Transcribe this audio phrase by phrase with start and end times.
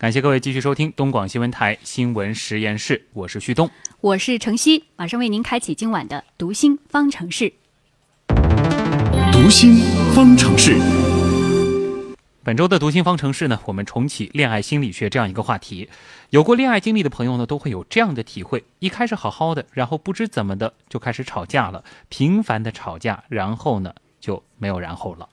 [0.00, 7.52] 感谢各位继续收听东广新闻台新闻实验室，我是旭东，我是程曦，马上为您开启今晚的读心方程式。
[9.30, 9.74] 读心
[10.14, 10.78] 方程式。
[12.42, 15.90] 本周的读心方程式呢，我们重启恋爱心理学这样一个话题。
[16.30, 25.28] 有过恋爱经历的朋友呢，都会有这样的体会：一开始好好的，然后不知怎么的就开始吵架了，频繁的吵架，然后呢就没有然后了。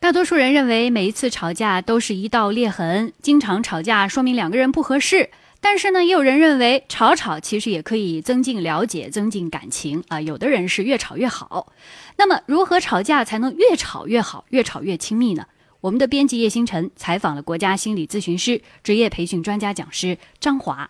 [0.00, 5.28] 大多数人认为每一次吵架都是一道裂痕，经常吵架说明两个人不合适。
[5.60, 10.18] 但是呢，也有人认为吵吵其实也可以增进了解、增进感情啊。
[10.18, 11.74] 有的人是越吵越好。
[12.16, 15.44] 那么，如何吵架才能越吵越好、越吵越亲密呢？
[15.82, 20.88] 我们的编辑叶星辰采访了国家心理咨询师、职业培训专家讲师张华。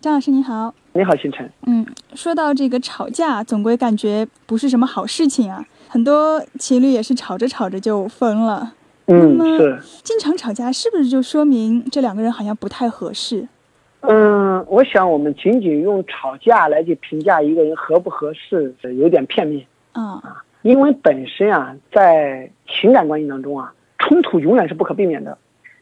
[0.00, 1.50] 张老师你好，你好，星辰。
[1.66, 1.84] 嗯，
[2.14, 5.64] 说到这个吵架，总归感觉不是什么好事情啊。
[5.88, 8.74] 很多情侣也是吵着吵着就分了。
[9.06, 9.76] 嗯，是。
[10.04, 13.48] 经常吵架是不是就说明这两个人好像不太合适？
[14.02, 19.66] 嗯，我想我们仅仅用吵架来去评价一个人合不合适，有点片面。
[19.92, 20.44] 啊。
[20.62, 25.36] 因为本身啊，在情感关系当中啊，冲突永远是不可避免的。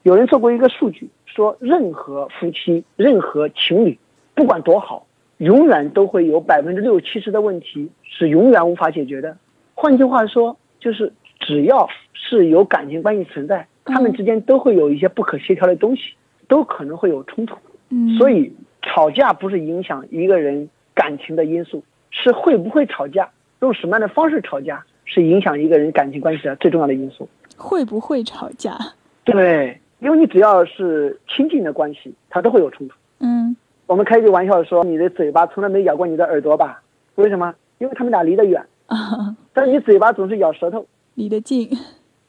[0.04, 3.98] 有人做过一个数据，说任何夫妻、任何情侣，
[4.36, 5.06] 不管多好，
[5.38, 9.36] 永远都会有百分之六七十的问题是永远无法解决的。
[9.74, 16.12] 换句话说，就是只要是有感情关系存在，他们之间都会有一些不可协调的东西，
[16.46, 17.56] 都可能会有冲突。
[17.88, 23.30] 嗯，所以吵架不是影响一个人感情的因素，是会不会吵架。
[23.60, 27.26] 用什么样的方式吵架是影响一个人感情关系的最重要的因素？
[27.56, 28.76] 会不会吵架？
[29.24, 32.94] 对，因为你只要是亲近的关系，它都会有冲突。
[33.20, 33.55] 嗯，
[33.86, 36.82] 我们开句玩笑说，你的嘴巴从来没咬过你的耳朵吧？
[37.14, 37.54] 为什么？
[37.78, 38.60] 因为他们俩离得远。
[38.86, 41.70] 啊， 但你嘴巴总是咬舌头，离得近，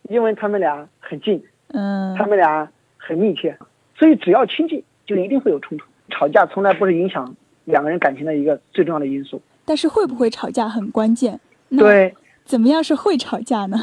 [0.04, 1.44] 因为他们俩很近。
[1.70, 3.58] 嗯，他们俩很密切，
[3.96, 5.86] 所以只要亲近，就一定会有冲突。
[6.10, 9.42] 吵架从来不是影响两个人感情的一个最重要的因素。
[9.66, 11.40] 但是会不会吵架很关键。
[11.72, 12.16] 对，
[12.46, 13.78] 怎么样是会吵架呢？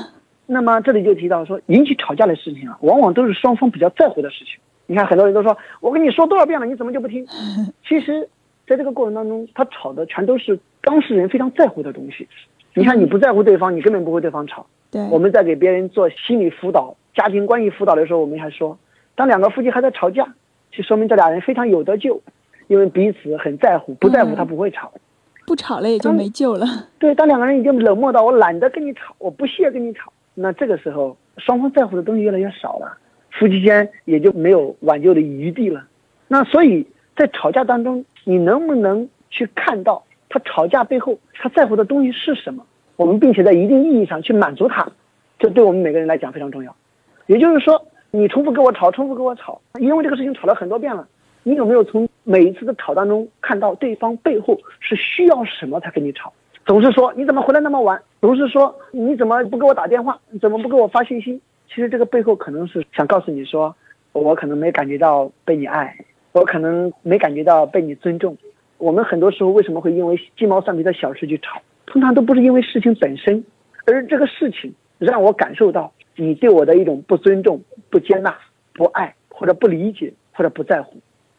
[0.46, 4.58] 那么这里就提到说，引起吵架的事情啊，往往都是双方比较在乎的事情。
[4.86, 7.26] 你看，很多人都说，我跟你说多少遍了，你怎么就不听？
[7.86, 8.28] 其实，
[8.66, 12.28] 在这个过程当中，他吵的全都是当事人非常在乎的东西。
[12.74, 14.66] 你看，你不在乎对方，你根本不会对方吵。
[14.90, 18.78] 对，我们在给别人做心理辅导、家庭关系辅导的时候，我们还说，
[19.14, 20.34] 当两个夫妻还在吵架，
[20.70, 22.20] 就说明这俩人非常有得救，
[22.68, 24.92] 因为彼此很在乎，不在乎他不会吵。
[25.46, 26.66] 不吵了也就没救了。
[26.98, 32.96] 对，当两个人已经冷漠到我懒得跟你吵，我不屑跟你吵，那这个时候双方在乎的东西越来越少了，
[33.38, 35.84] 夫妻间也就没有挽救的余地了。
[36.28, 36.86] 那所以
[37.16, 42.64] 在吵架当中，你能不能去看到他吵架背后他在乎的东西是什么？
[42.96, 44.86] 我们并且在一定意义上去满足他，
[45.38, 46.74] 这对我们每个人来讲非常重要。
[47.26, 51.06] 也就是说，你重复跟我吵，重复跟我吵，因为这个事情吵了很多遍了。
[51.42, 56.32] 你有没有从每一次的吵当中看到对方背后是需要什么才跟你吵？
[56.64, 58.00] 总是说你怎么回来那么晚？
[58.20, 60.18] 总是说你怎么不给我打电话？
[60.40, 61.40] 怎么不给我发信息？
[61.68, 63.74] 其实这个背后可能是想告诉你说，
[64.12, 65.96] 我可能没感觉到被你爱，
[66.32, 68.36] 我可能没感觉到被你尊重。
[68.78, 71.60] 我们很多时候为什么会因为鸡毛蒜皮的小事去吵？
[71.86, 73.44] 通常都不是因为事情本身，
[73.86, 77.60] 而这个事情让我感受到你对我的一种不尊重、
[77.90, 78.36] 不接纳、
[78.72, 80.96] 不爱或者不理解或者不在乎。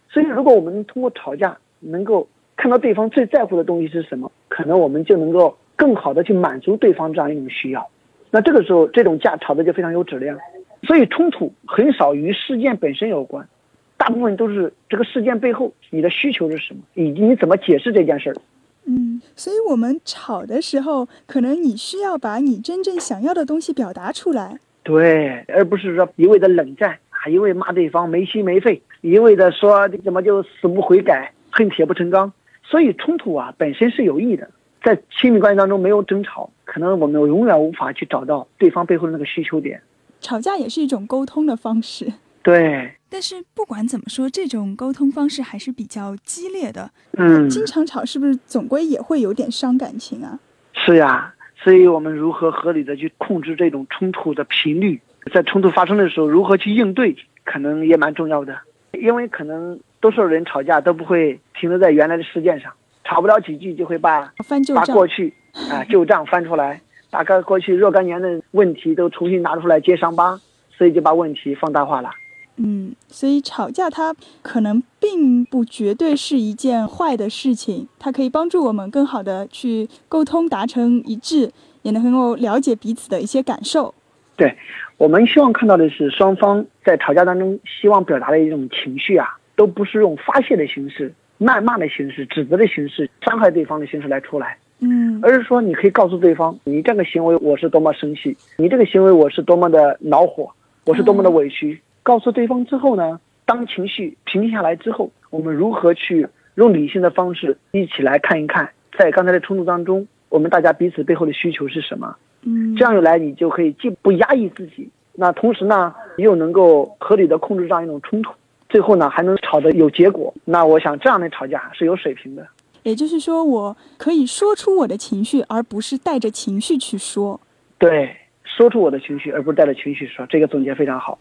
[0.10, 7.88] 所以，如果我们通过吵架能够看到对方最在乎的东西是什么，可能我们就能够更好的去满足对方这样一种需要。
[8.36, 10.38] 那这个时候，这种架吵的就非常有质量。
[10.84, 13.48] 所以，冲突很少与事件本身有关，
[13.96, 18.36] 大部分都是这个事件背后你的需求是什么，以及你怎么解释这件事儿。
[18.84, 24.60] 嗯，所以我们吵的时候，可能你需要把你真正想要的东西表达出来。
[24.84, 26.90] 对，而不是说一味的冷战。
[27.10, 32.34] 啊一味骂对方没心没肺，一味的说怎么就死不悔改，恨铁不成钢。
[32.64, 34.50] 所以冲突啊本身是有益的，
[34.86, 39.82] 在亲密关系当中没有争吵，可能我们永远无法去找到对方背后的那个需求点。
[40.22, 42.06] 吵架也是一种沟通的方式，
[42.44, 42.94] 对。
[43.10, 46.92] 但是不管怎么说，这种沟通方式还是比较激烈的。
[47.18, 47.50] 嗯。
[47.50, 50.40] 经常吵是不是总归也会有点伤感情啊？
[50.74, 55.02] 是呀，所以我们如何合理的去控制这种冲突的频率？
[55.34, 58.56] 在冲突发生的时候，如何去应对，可能也蛮重要的。
[58.94, 62.72] 因为可能多数人吵架都不会停留在原来的事件上，
[63.06, 64.34] 吵不了几句就会把
[64.74, 65.34] 把过去
[65.72, 70.40] 啊 旧账翻出来，把个过去若干年的问题都重新拿出来揭伤疤，
[70.78, 72.10] 所以就把问题放大化了。
[72.58, 83.94] 嗯，所以吵架它可能并不绝对是一件坏的事情，它可以帮助我们更好的去沟通，达成一致，也能够了解彼此的一些感受。
[84.38, 84.58] 对，
[84.98, 100.50] 我们希望看到的是双方在吵架当中希望表达的一种情绪啊，都不是用发泄的形式、谩骂的形式、指责的形式、伤害对方的形式来出来，嗯而是说你可以告诉对方，你这个行为我是多么生气，你这个行为我是多么的恼火，
[100.86, 101.82] 我是多么的委屈。
[102.04, 112.16] 告诉对方之后呢，当情绪平静下来之后，我们如何去用理性的方式一起来看一看，在刚才的冲突当中，我们大家彼此背后的需求是什么？
[112.44, 118.32] 嗯，这样一来，你就可以既不压抑自己，那同时呢，又能够合理的控制这样一种冲突，
[118.70, 120.34] 最后呢还能吵得有结果。
[120.44, 122.48] 那我想这样的吵架是有水平的。
[122.84, 127.40] 也就是说，我可以说出我的情绪，而不是带着情绪去说。
[127.80, 131.18] 对，说出我的情绪，而不是带着情绪说，这个总结非常好。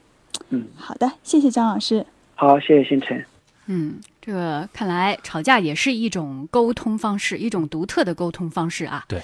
[0.50, 2.05] 嗯好的，谢谢张老师。
[2.35, 3.25] 好，谢谢星辰。
[3.67, 9.05] 嗯，这个看来吵架也是一种沟通方式，一种独特的沟通方式啊。
[9.08, 9.19] 对。